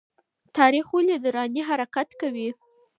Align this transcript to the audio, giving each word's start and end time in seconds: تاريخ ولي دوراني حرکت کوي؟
تاريخ 0.57 0.85
ولي 0.95 1.15
دوراني 1.23 1.61
حرکت 1.69 2.09
کوي؟ 2.21 2.49